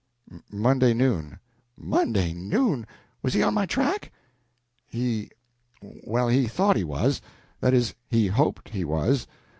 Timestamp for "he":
3.35-3.43, 4.87-5.29, 6.27-6.47, 6.75-6.83, 8.09-8.25, 8.69-8.83